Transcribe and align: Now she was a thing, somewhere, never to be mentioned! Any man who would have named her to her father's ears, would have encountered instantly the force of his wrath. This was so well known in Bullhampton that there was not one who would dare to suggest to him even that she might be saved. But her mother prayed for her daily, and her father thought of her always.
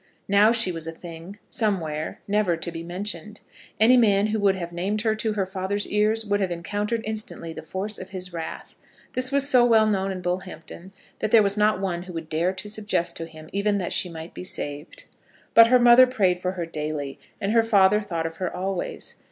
Now 0.27 0.51
she 0.51 0.71
was 0.71 0.87
a 0.87 0.91
thing, 0.91 1.37
somewhere, 1.47 2.21
never 2.27 2.57
to 2.57 2.71
be 2.71 2.81
mentioned! 2.81 3.39
Any 3.79 3.97
man 3.97 4.25
who 4.25 4.39
would 4.39 4.55
have 4.55 4.71
named 4.73 5.01
her 5.01 5.13
to 5.13 5.33
her 5.33 5.45
father's 5.45 5.85
ears, 5.85 6.25
would 6.25 6.39
have 6.39 6.49
encountered 6.49 7.01
instantly 7.03 7.53
the 7.53 7.61
force 7.61 7.99
of 7.99 8.09
his 8.09 8.33
wrath. 8.33 8.75
This 9.13 9.31
was 9.31 9.47
so 9.47 9.63
well 9.63 9.85
known 9.85 10.11
in 10.11 10.21
Bullhampton 10.23 10.91
that 11.19 11.29
there 11.29 11.43
was 11.43 11.55
not 11.55 11.79
one 11.79 12.01
who 12.01 12.13
would 12.13 12.29
dare 12.29 12.51
to 12.51 12.67
suggest 12.67 13.15
to 13.17 13.27
him 13.27 13.47
even 13.53 13.77
that 13.77 13.93
she 13.93 14.09
might 14.09 14.33
be 14.33 14.43
saved. 14.43 15.05
But 15.53 15.67
her 15.67 15.77
mother 15.77 16.07
prayed 16.07 16.39
for 16.39 16.53
her 16.53 16.65
daily, 16.65 17.19
and 17.39 17.51
her 17.51 17.61
father 17.61 18.01
thought 18.01 18.25
of 18.25 18.37
her 18.37 18.51
always. 18.51 19.17